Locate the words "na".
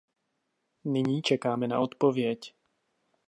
1.67-1.79